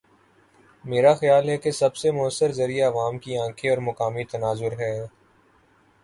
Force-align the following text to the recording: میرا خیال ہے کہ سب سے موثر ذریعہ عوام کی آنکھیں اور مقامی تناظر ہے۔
میرا 0.85 1.13
خیال 1.13 1.49
ہے 1.49 1.57
کہ 1.57 1.71
سب 1.71 1.95
سے 1.95 2.11
موثر 2.11 2.51
ذریعہ 2.51 2.87
عوام 2.89 3.17
کی 3.17 3.37
آنکھیں 3.37 3.69
اور 3.69 3.77
مقامی 3.79 4.23
تناظر 4.23 4.71
ہے۔ 4.79 4.93